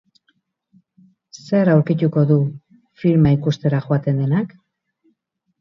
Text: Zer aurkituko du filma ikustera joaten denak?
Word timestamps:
Zer 1.41 1.69
aurkituko 1.75 2.23
du 2.31 2.37
filma 3.03 3.35
ikustera 3.37 3.83
joaten 3.87 4.21
denak? 4.25 4.57